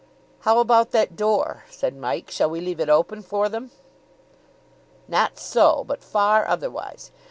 "How 0.39 0.57
about 0.57 0.89
that 0.93 1.15
door?" 1.15 1.65
said 1.69 1.95
Mike. 1.95 2.31
"Shall 2.31 2.49
we 2.49 2.59
leave 2.59 2.79
it 2.79 2.89
open 2.89 3.21
for 3.21 3.49
them?" 3.49 3.69
"Not 5.07 5.37
so, 5.37 5.83
but 5.85 6.01
far 6.03 6.47
otherwise. 6.47 7.11